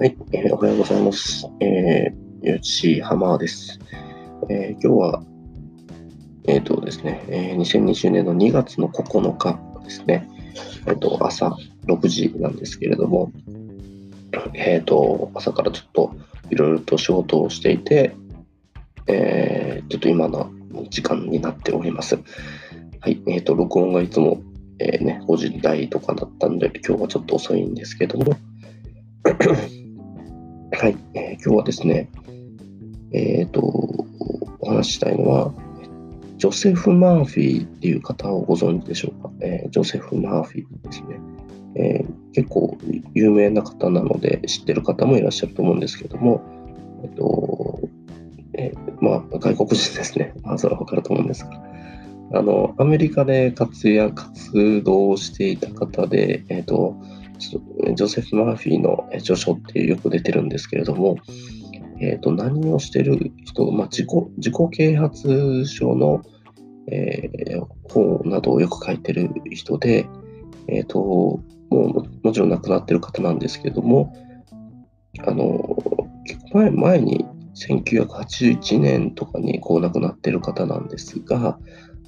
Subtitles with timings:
[0.00, 1.44] はい、えー、おはようございます。
[1.58, 3.80] えー、よちはまです。
[4.48, 5.24] えー、今日は、
[6.46, 10.28] えっ、ー、とですね、えー、2020年の2月の9日ですね、
[10.86, 11.56] えっ、ー、と、朝
[11.88, 13.32] 6時なんですけれども、
[14.54, 16.14] えっ、ー、と、朝からちょっと
[16.48, 18.14] いろいろと仕事をしていて、
[19.08, 20.52] えー、ちょっと今の
[20.90, 22.20] 時間になっております。
[23.00, 24.42] はい、えっ、ー、と、録音がいつも、
[24.78, 28.36] えー、ね、5時台とかだったんで、今日はちょっと遅いんですけども、
[30.70, 32.08] はい、えー、今日はですね、
[33.12, 33.60] えっ、ー、と、
[34.60, 35.52] お話ししたいのは、
[36.36, 39.30] ジョセフ・マーフィーっていう方をご存知でしょうか？
[39.40, 41.20] えー、ジョセフ・マーフィーですね、
[41.74, 42.76] えー、結構
[43.14, 46.42] 有名な方なので知ってる方もいらっしゃると思うんですけども、
[47.02, 47.80] えっ、と、
[48.52, 50.34] えー、まあ、外国人ですね。
[50.42, 51.60] まあ、それはわかると思うんですが、
[52.34, 56.94] あの、アメリカで活躍、活動していた方で、えっ、と、
[57.38, 61.16] ジョセフ・マーフィーの著書ってよく出てるんですけれども、
[62.00, 66.22] えーと、何をしてる人、まあ、自己自己啓発書の、
[66.90, 70.06] えー、本などをよく書いてる人で、
[70.68, 74.12] えーと、もうもちろん亡くなってる方なんですけれども、
[75.26, 75.76] あの
[76.24, 81.58] 結構前前に1981年とかにこう亡くなってる方なんですが、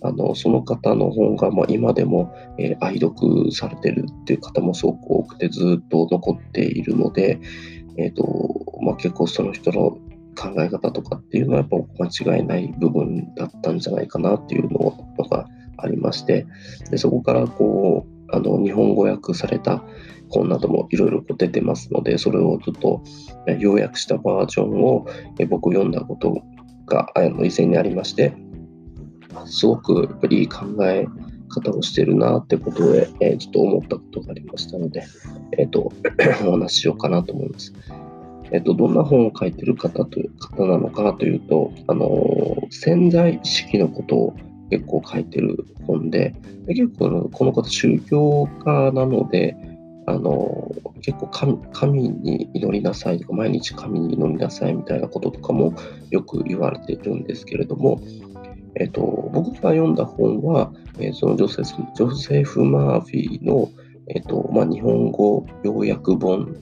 [0.02, 7.38] あのその方の本が、まあ、今でも、えー、愛読されてるっていう方もすごく多くてずっと残っているので、
[7.98, 8.24] えーと
[8.82, 9.98] まあ、結構その人の
[10.36, 14.90] 考え方とかっていうのはやっぱ間違いない部分だったんじゃないかなっていうの
[15.28, 16.46] がありまして
[16.90, 19.82] でそこからこうあの日本語訳された
[20.28, 23.02] 本などもいろいろ出てますのでそれをちょっと
[23.58, 25.06] 要約したバージョンを
[25.48, 26.42] 僕読んだこと
[26.86, 28.34] があの以前にありまして
[29.46, 31.06] すごくやっぱりいい考え
[31.48, 35.04] 方をしてるなってことで、えー、ちょっと思ったことがありましたので、
[35.58, 35.92] えっ、ー、と、
[36.46, 37.74] お話ししようかなと思います。
[38.52, 44.36] えっ、ー、と、どんな本を書いてる方という方なのかというと、あの潜在意識のことを
[44.70, 46.34] 結構書いてる本で、
[46.66, 49.56] で結構この方宗教家なので、
[50.06, 55.74] あの結構神神に祈りなさいとか毎日神に祈りなさいみたいなこととかも
[56.10, 58.00] よく言われているんですけれども、
[58.76, 63.70] えっと、僕が読んだ本は、えー、そのジョセフジョセフ・マーフィーの、
[64.08, 66.56] えっとまあ、日本語要約本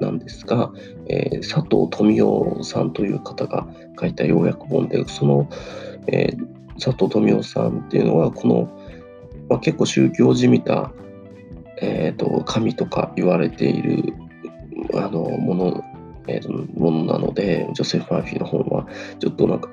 [0.00, 0.72] なんですが、
[1.08, 3.66] えー、佐藤富夫さんという方が
[4.00, 5.48] 書いた要約本で、その、
[6.06, 8.70] えー、佐藤富夫さんっていうのは、この、
[9.48, 10.92] まあ、結構宗教じみた、
[11.80, 14.14] えーと、神とか言われている
[14.94, 15.84] あのもの,、
[16.28, 18.86] えー、ものなので、ジョセフ・マーフィーの本は、
[19.18, 19.68] ちょっとなんか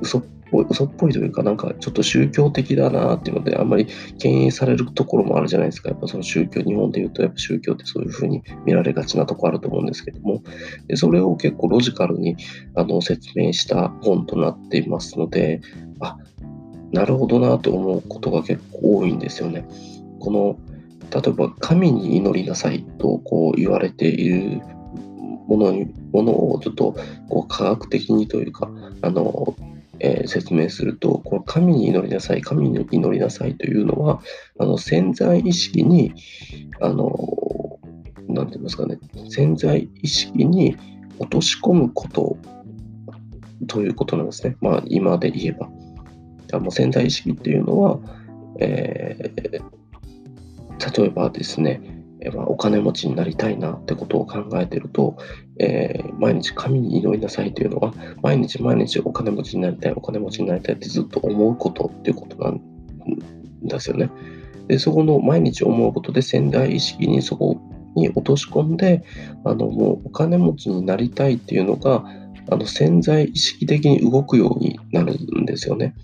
[0.00, 3.86] 嘘っぽい、嘘っぽいというか、なんかちょっと宗教的だなっていうので、あんまり
[4.18, 5.90] 敬遠されるところもあるじゃないですか。
[5.90, 10.42] やっぱその宗教、日本で言うと、やっぱ宗教ってそういうふうに見られがちなとこあると思うんですけども、
[10.86, 12.36] でそれを結構ロジカルに
[12.74, 15.60] あの説明した本となっていますので、
[16.00, 16.16] あ
[16.92, 19.66] なるほどなと思うことが結構多いんですよね。
[20.20, 20.58] この
[21.10, 24.60] 例えば神に祈りなさいとこう言われている
[25.46, 26.94] ものにものをちょっと
[27.28, 28.70] こう科学的にというか
[29.00, 29.54] あの
[30.00, 34.20] えー、説明すると、この神に祈りなさい、神に祈りなさいというのは、
[34.58, 36.14] あの潜在意識に、
[36.80, 37.78] あの、
[38.28, 38.98] なんて言いますかね、
[39.28, 40.76] 潜在意識に
[41.18, 42.36] 落とし込むこと
[43.66, 44.56] ということなんですね。
[44.60, 45.68] まあ、今で言えば。
[46.52, 47.98] あの潜在意識っていうのは、
[48.58, 55.16] えー、例えばですね、えまあ、お金持ちになりたいなってことを考えてると、
[55.60, 62.60] えー、毎日神に祈りなさいというのは、毎日毎日お金持ちになりたい、お金持ちになりたいってずっと思うことっていうことなん
[63.62, 64.10] ですよね。
[64.66, 67.60] で、そこの毎日思うことで潜在意識にそこ
[67.94, 69.04] に落とし込んで、
[69.44, 72.04] あの、もうお金持ちになりたいっていうのが、
[72.50, 75.94] あの潜在意識的に動くようになるんですよね。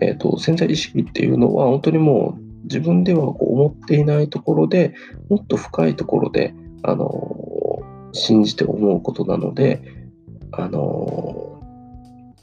[0.00, 4.94] えーと潜在意識っていうのは本当にもう自分ではこう思っていないところで
[5.28, 7.80] もっと深いところで、あの
[8.12, 9.82] 信じて思うことなので、
[10.52, 11.56] あの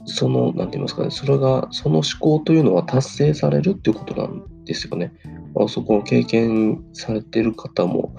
[0.06, 5.12] その、なんて言いますかね、それが、その思考というのは達成されるっていうことなんですよね。
[5.58, 8.14] あ、そこを経験されてる方も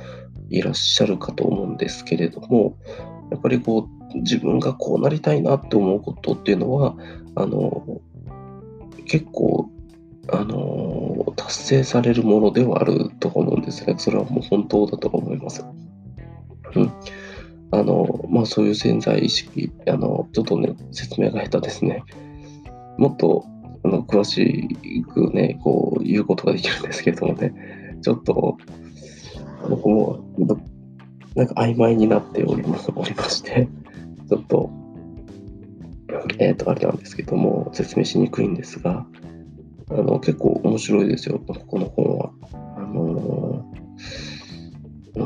[0.49, 2.77] いらっしゃるかと思うんですけれども、
[3.31, 6.95] やっぱりこう、自分がこうなりたいなって思うことっていうのは、
[7.35, 8.01] あの、
[9.05, 9.69] 結構
[10.31, 13.95] あの達成されるものではあると思うんですね。
[13.97, 15.65] それはもう本当だと思います。
[16.75, 16.91] うん。
[17.71, 22.03] あの、まあそういう潜在意識、あの、ちょっとね、説明が下手ですね。
[22.97, 23.45] もっと
[23.85, 24.67] あの詳し
[25.13, 27.53] くね、こう言うことができるんですけどもね、
[28.01, 28.57] ちょっと、
[29.69, 30.23] 僕も
[31.35, 33.67] なんか曖昧になっておりまおりまして、
[34.27, 34.71] ちょっと、
[36.39, 39.05] えっ、ー、と、あれなんですけども、説明しにくいんですが、
[39.89, 42.31] あの結構面白いですよ、ここの本は。
[42.77, 43.65] あの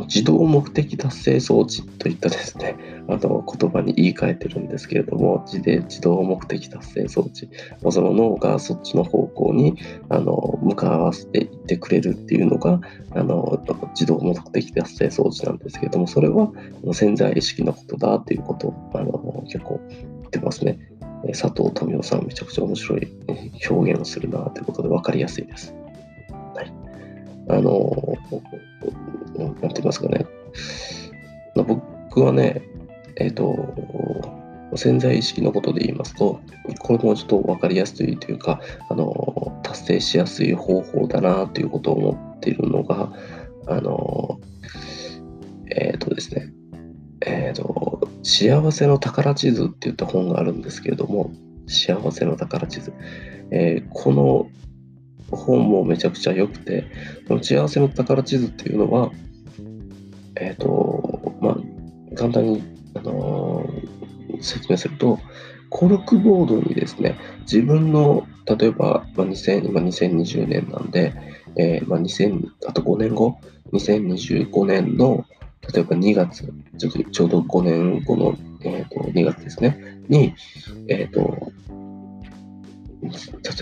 [0.05, 2.75] 自動目的達成装置といったですね、
[3.07, 7.49] あの言葉に言い換えてるんですけれども、自で自動目的達成装置、
[7.89, 9.77] その脳がそっちの方向に
[10.09, 13.59] あの向かわせていってくれるっていうのがあの
[13.93, 16.51] 自動目的達成装置なんですけれども、それは
[16.93, 20.79] 潜在意識のことだっていうことをあの結構言ってますね。
[21.27, 23.07] 佐藤富夫さん、めちゃくちゃ面白い
[23.69, 25.73] 表現をするなということで分かりやすいです。
[26.55, 26.73] はい。
[27.49, 28.17] あの、
[29.37, 30.25] なんて言いますかね。
[31.55, 32.61] 僕はね、
[33.17, 34.37] えっ、ー、と、
[34.75, 36.39] 潜在意識のことで言いますと、
[36.79, 43.11] これもちょっと分かりやすいというか、あの、達成しやすい方法だなということを思っているのが、
[43.67, 44.39] あの、
[45.71, 46.53] えっ、ー、とですね、
[47.25, 51.31] えっ、ー、と、幸せの宝地図って言った本があるんですけれども、
[51.67, 52.93] 幸せの宝地図。
[53.51, 54.49] えー、この
[55.31, 56.85] 本もめちゃくちゃ良くて、
[57.27, 59.11] この幸せの宝地図っていうのは、
[60.35, 62.63] えっ、ー、と、まあ、簡単に、
[62.95, 65.19] あのー、説明すると、
[65.69, 71.13] コルクボードにですね、自分の、例えば、まあ、2000今2020年なんで、
[71.55, 73.37] えー、まあ、2000、あと5年後、
[73.73, 75.25] 2025年の、
[75.73, 79.77] 例えば2月、ちょちょうど5年後の、えーと、2月ですね、
[80.07, 80.33] に、
[80.87, 81.51] えっ、ー、と、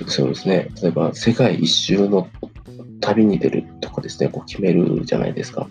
[0.08, 2.28] そうですね、例えば世界一周の
[3.02, 5.68] 旅に出るとかですね、こう決めるじゃないですか。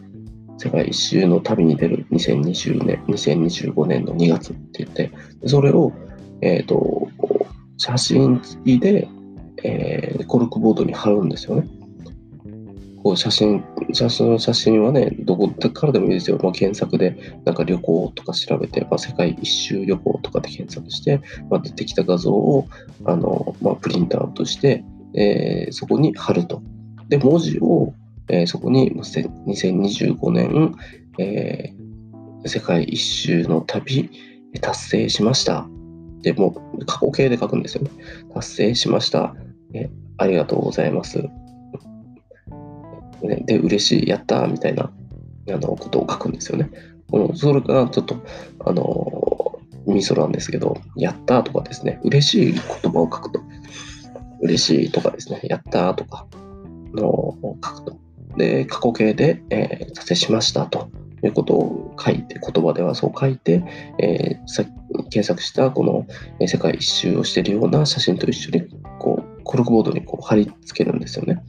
[0.59, 5.11] 世界一周の旅に出る2020年、2025年の2月って言って、
[5.45, 5.93] それを、
[6.41, 7.09] えっ、ー、と、
[7.77, 9.09] 写真付きで、
[9.63, 11.67] えー、コルクボードに貼るんですよね。
[13.03, 13.63] こう写真、
[13.97, 16.39] 写真、写真はね、どこからでもいいですよ。
[16.43, 21.21] まあ、検索で、なんか旅行とか調べて、まあ、世界一周旅行とかで検索して、
[21.51, 22.69] まあ、出てきた画像を、
[23.05, 24.85] あの、まあ、プリントアウトして、
[25.15, 26.63] えー、そこに貼ると。
[27.09, 27.95] で、文字を、
[28.29, 30.75] えー、そこに2025年、
[31.19, 34.11] えー、世界一周の旅
[34.61, 35.67] 達成しました。
[36.21, 37.91] で、もう過去形で書くんですよね。
[38.35, 39.35] 達成しました。
[39.73, 39.89] え
[40.19, 41.25] ありがとうございます。
[43.23, 44.91] ね、で、嬉しい、やったみたいな
[45.49, 46.71] あのことを書くんですよね。
[47.13, 48.17] うん、それがちょっと、
[48.65, 52.53] あの、ミソなんですけど、やったとかですね、嬉しい
[52.83, 53.41] 言葉を書くと、
[54.41, 56.27] 嬉しいとかですね、やったとか
[56.95, 57.97] のを書くと。
[58.37, 60.91] で、過去形で、えー、達成しましたと
[61.23, 63.65] いうことを書いて、言葉ではそう書いて、
[63.99, 64.65] えー、さ
[65.11, 66.07] 検索したこの、
[66.41, 68.63] え、世界一周をしているような写真と一緒に、
[68.99, 71.43] こう、コルクボードにこう貼り付けるんですよね。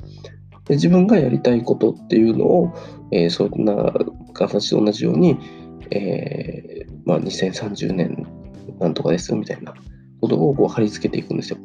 [0.68, 2.74] で自分がやりたいことっていうのを、
[3.12, 3.94] えー、そんな
[4.34, 5.38] 形と同じように、
[5.92, 8.28] えー、まあ、2030年
[8.80, 9.74] なんとかですみたいな
[10.22, 11.58] ことをこう貼り付けていくんですよ。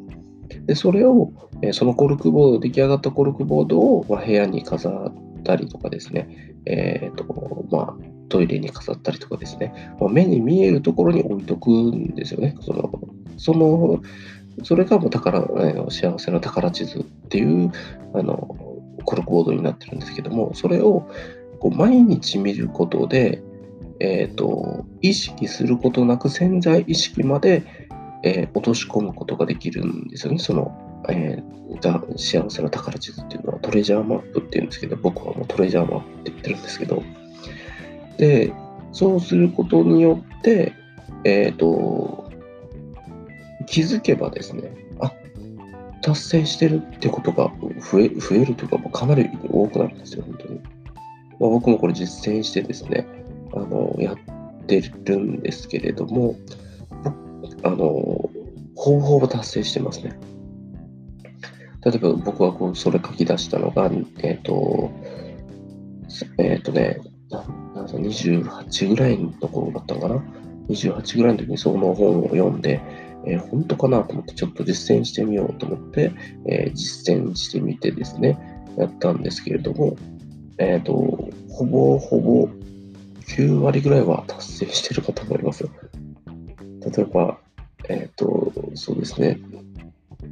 [0.65, 12.55] でそれを、え、そのコルクボード、出来上がったコルクボードを、ま、部屋に飾ったりとかですね、えーとまあ、トイレに飾ったりとかですね、まあ、目に見えるところに置いとくんですよね。
[12.61, 12.91] その
[13.37, 14.01] その
[14.63, 15.41] それがもう宝、
[15.89, 17.71] 幸せの宝地図っていう
[18.13, 18.55] あの
[19.03, 21.07] コルクボードになってるんですけども、それを
[21.59, 23.41] こう毎日見ることで、
[23.99, 27.63] えーと、意識することなく潜在意識まで、
[28.23, 30.39] えー、落とし込むことができるんですよね。
[30.39, 37.03] その、えー、幸せの宝地図っていうのはトレジャーマップっていうんですけど、僕はもうトレジャーマップって言ってるんですけど、
[38.17, 38.53] で、
[38.91, 40.73] そうすることによって、
[41.23, 42.29] えっ、ー、と、
[43.65, 44.82] 気づけばですね、
[46.03, 50.59] 達成してるってことが増え増えるというか、かなり多くなるんですよ、本当に。
[51.39, 53.07] まあ、僕もこれ実践してですね、
[53.53, 54.17] あのやっ
[54.67, 56.35] てるんですけれども、
[57.63, 58.29] あの
[58.75, 60.19] ほぼほぼ達成してますね。
[61.85, 63.85] 例えば僕はこうそれ書き出したのが、
[64.19, 64.91] えっ、ー、と、
[66.37, 70.23] えっ、ー、とね、28ぐらいのところだったのかな
[70.69, 72.81] ？28ぐらいの時にその本を読んで、
[73.25, 76.11] えー、本当かなと思ってちょっと実践してみようと思って、
[76.45, 78.37] えー、実践してみてですね、
[78.77, 79.95] やったんですけれども、
[80.57, 80.93] えっ、ー、と、
[81.49, 82.47] ほぼほぼ
[83.27, 85.63] 9割ぐらいは達成してるかと思います。
[85.63, 87.37] 例えば、
[87.89, 89.39] えっ、と、そうですね、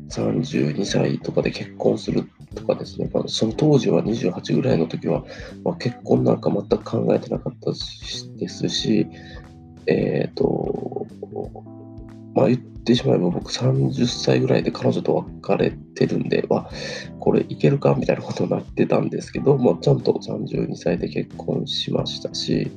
[0.10, 5.24] 32歳とかで結婚するとかですね、まあ、その当時は28ぐらいの時は、
[5.64, 9.08] まあ、結婚なんか全く考えてなかったですし、
[9.88, 11.08] えっ、ー、と、
[12.36, 16.70] まあ言ってしまえば僕30歳ぐらいで彼女と別れてるんで、まあ、
[17.20, 22.72] これいけるかみたいなことになってたんですけど、まあ、ちゃんと32歳で結婚しましたし、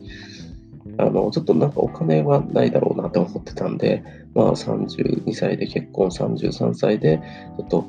[0.99, 7.21] あの、ちょっとなんかお金はないだろうなって思ってたんで、まあ32歳で結婚、33歳で、
[7.57, 7.87] ちょっと、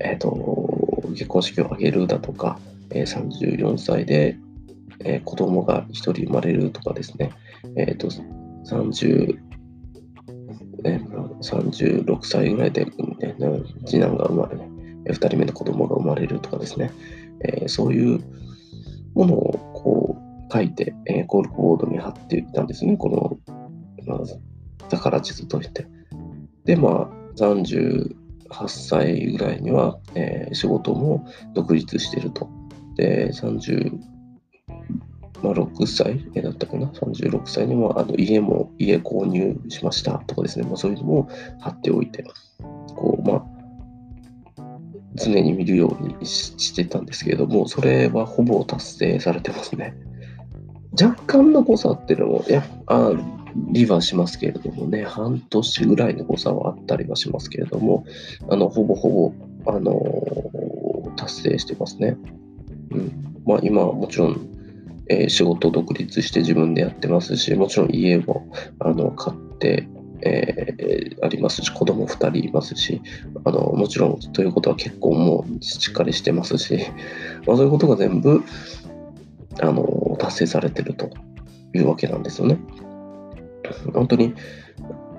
[0.00, 2.58] え、ー、と、結婚式を挙げるだとか、
[2.90, 4.38] えー、34歳で、
[5.00, 7.30] えー、子供が1人生まれるとかですね、
[7.76, 8.08] え、ー、と、
[8.66, 9.38] 30、
[10.86, 11.00] ね、
[11.42, 12.92] 36歳ぐらいで、ね、
[13.84, 16.92] 次男が生まれ、2人目の子供が生まれるとかですね、
[17.40, 18.20] えー、そういう
[19.14, 23.54] ものをこう書いて、えー、コールボードに貼っていったんですね、この、
[24.06, 25.86] まあ、宝地図として。
[26.64, 28.14] で、まあ、38
[28.68, 32.48] 歳ぐらいには、えー、仕事も独立してると。
[32.96, 33.32] で、
[35.42, 40.18] まあ、6歳だったかな、36歳にもあの家も家購入しました。
[40.26, 41.28] とかですね、まあ、そういうのも
[41.60, 42.24] 貼っておいて、
[42.94, 43.56] こう、まあ、
[45.16, 49.94] 常に見るようにしてたんですけれども、それはほぼ達成されてますね。
[51.00, 53.12] 若干の誤差っていうのも、いやあ
[53.70, 58.04] りはしますけれどもね、半年ぐらいの誤差はあったりはしますけれども、
[58.50, 59.32] あのほぼほ
[59.64, 62.16] ぼ、あのー、達成してますね。
[62.90, 63.42] うん。
[63.46, 64.55] まあ、今はもちろん
[65.08, 69.88] えー、仕事独立して自分でやってますし、もちろん家もあの買って、
[70.22, 73.00] えー、ありますし、子供2人いますし、
[73.44, 76.78] あのもちろんということは結婚もしっかりしてますし、
[77.46, 78.42] まあ、そういうことが全部
[79.60, 81.10] あの達成されてると
[81.74, 82.58] いうわけなんですよね。
[83.92, 84.34] 本当に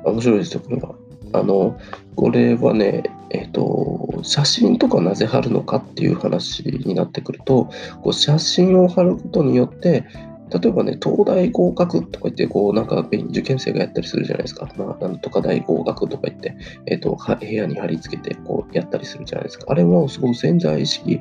[0.03, 0.95] 面白いですよ、これは。
[1.33, 1.77] あの、
[2.15, 7.69] これはね、えっ、ー、と、写真とかなぜ貼るのかっていう話になってくると、
[8.01, 10.05] こう写真を貼ることによって、
[10.49, 14.69] 例えばね、東大合格とか言って、こう、なんか受験生がやったりするじゃないですか。
[14.77, 16.55] まあ、なんとか大合格とか言って、
[16.85, 19.65] えっ、ー、と、部屋に貼り付けて、こう、やったりするじゃないですか。
[19.67, 21.19] あれもすごく潜在意識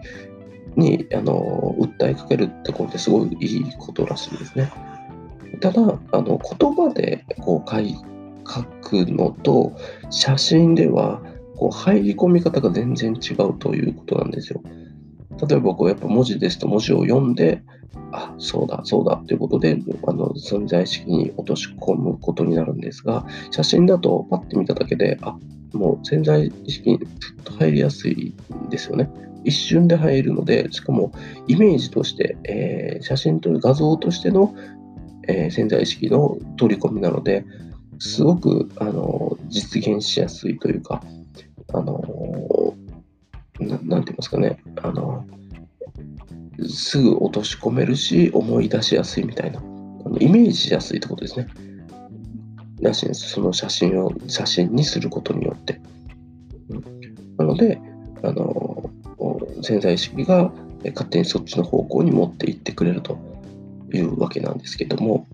[0.76, 4.70] に、あの、訴えかけるってことですごいいいことらしいですね。
[5.60, 7.70] ただ、あの、言葉で、こう、
[8.48, 9.72] 書くのと
[10.10, 11.20] 写真では
[11.56, 14.62] こう入り込み方が全然違うということなんですよ。
[15.48, 17.62] 例えばこうやっぱ文字ですと文字を読んで
[18.12, 25.36] あそうだそうだということであの存在意識に落とし込むことになるんですが写真だとパッて見ただけであ
[25.72, 27.08] もう潜在意識にずっ
[27.44, 28.34] と入りやすい
[28.66, 29.10] んですよね。
[29.44, 31.12] 一瞬で入るのでしかも
[31.46, 34.54] イメージとして、えー、写真という画像としての、
[35.28, 37.44] えー、潜在意識の取り込みなので
[38.00, 41.02] すごくあの実現しやすいというか、
[41.72, 42.74] あの
[43.60, 45.26] ななんて言いますかね、あの
[46.68, 51.48] すぐ落とし込めるし、思い出しやすいみたいな、あのイメージしやすいってことですね。
[52.80, 53.30] らしいです。
[53.30, 55.80] その写真を写真にすることによって。
[57.38, 57.80] なので、
[58.22, 58.90] あの
[59.62, 60.52] 潜在意識が
[60.84, 63.18] 勝手にそっちの方向に持っていってくれると
[63.92, 65.26] いうわけなんですけども、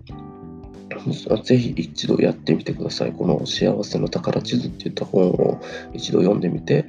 [1.43, 3.13] ぜひ一度やってみてください。
[3.13, 5.61] この幸せの宝地図っていった本を
[5.93, 6.85] 一度読んでみて、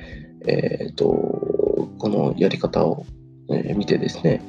[0.47, 1.07] えーと、
[1.99, 3.07] このやり方を、
[3.51, 4.41] え、見てですね、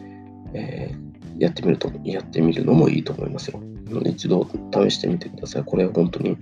[0.53, 3.62] えー、やってみると、やってみるのもいいと思いますよ。
[4.05, 5.63] 一度試してみてください。
[5.63, 6.38] これは本当に、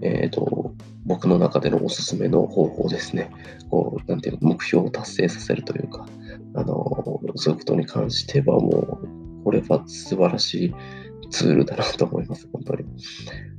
[0.00, 3.30] えーと、僕の中でのおすすめの方法ですね。
[3.68, 6.06] こうなんていう目標を達成させるというか、
[6.54, 10.74] あのそういうことに関してはもう、これは素晴らしい
[11.30, 12.84] ツールだなと思います、本当に。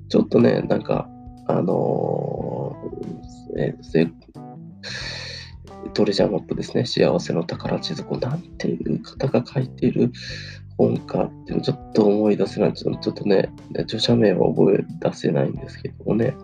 [0.09, 1.09] ちょっとね、なんか、
[1.47, 3.75] あのー、え
[5.93, 10.11] トレジャーマップですね、幸せの宝地図、こなんていう方が書いている
[10.77, 16.35] 本かっていうのちょっと思い出せない、ちょっとね、著者名は覚え出せないんですけどもね、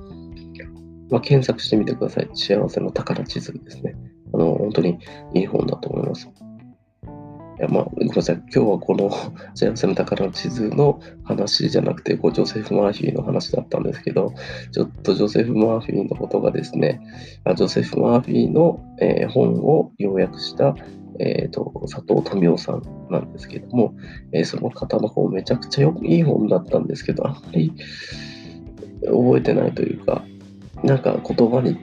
[1.10, 2.30] まあ、検索してみてください。
[2.34, 3.96] 幸せの宝地図ですね。
[4.34, 5.00] あの、本当に
[5.34, 6.30] いい本だと思います。
[7.60, 8.36] いやまあ、ごめんなさい。
[8.54, 9.10] 今日はこの
[9.56, 14.32] 幸せの宝の地図の話じゃなくて、こうジョセフ・マーフィーの話だったんですけど、
[14.72, 17.02] ちょっとジョセフ・マーフィーのことがですね、
[17.56, 20.76] ジョセフ・マーフィーの、えー、本を要約した、
[21.20, 23.96] えーと、佐藤民夫さんなんですけども、
[24.34, 27.74] えー、その方の本めちゃくちゃよいい本だったんですけど、あんまり
[29.04, 30.24] 覚えてないというか、
[30.84, 31.76] なんか言葉に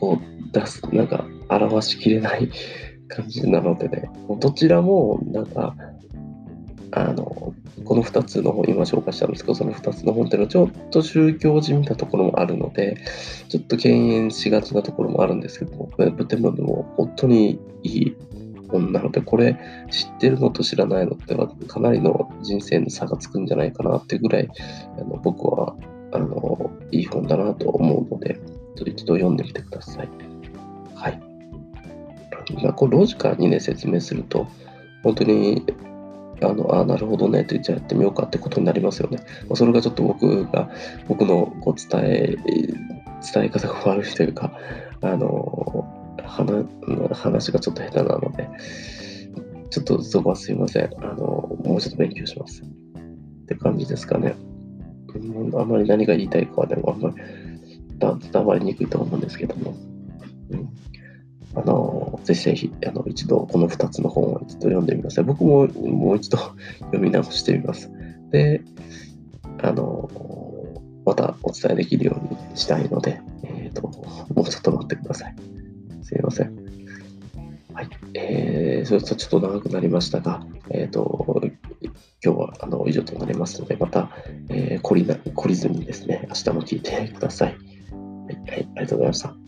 [0.00, 2.48] こう出す、なんか表しきれない
[3.08, 5.74] 感じなのでね、どちらもなんか、
[6.90, 12.96] あの、この2つの本、今紹介したんですけど、その2つの本っていうのはちょっと宗教じみたところもあるので、
[13.48, 18.16] ちょっと敬遠しがちなところもあるんですけども、でもでも本当にいい
[18.68, 19.58] 本なので、これ
[19.90, 24.48] 知ってるのと知らないのってはかなりの人生の差がつくんじゃないかなっていうぐらい、
[24.98, 25.76] あの僕は
[26.12, 30.08] あのいい本だなと思うので、ちょっと一度読んでみてください。
[30.94, 31.33] はい。
[32.62, 34.46] ま、こうロジカルにね、説明すると、
[35.02, 35.64] 本当に、
[36.42, 39.18] あのあなるほどねってじゃあやってみようかってことになりますよね。
[39.54, 40.70] それがちょっと僕が
[41.08, 42.36] 僕のこう伝え
[43.32, 44.52] 伝え方が悪いというか
[45.00, 45.84] あの
[47.12, 48.48] 話がちょっと下手なので
[49.70, 54.34] ちょっとそこはすいませんあのもうちょっと勉強しますって感じですかね。
[55.56, 57.16] あんまり何が言いたいかはでもあんまり
[58.32, 59.74] 伝わりにくいと思うんですけども。
[60.50, 60.68] うん
[61.56, 65.24] あの、ぜひぜひ、あの、一度、この2つの本を一度読んでみなさい。
[65.24, 66.38] 僕ももう一度
[66.80, 67.90] 読み直してみます。
[68.30, 68.62] で、
[69.62, 70.10] あの、
[71.04, 73.82] またお伝えできるようにしたいので、えっ、ー、と、
[74.34, 75.34] もうちょっと待ってください。
[76.02, 76.52] すいません。
[77.72, 77.88] はい。
[78.14, 81.42] えー、それとちょっと長くなりましたが、えっ、ー、と、
[82.24, 84.10] 今日はあの以上となりますので、また、
[84.48, 87.48] えー、懲りな懲りずにですね、明日も聞いてください。
[87.50, 89.43] はい、はい、ありがとうございました。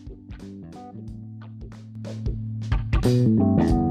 [3.07, 3.86] Thank you.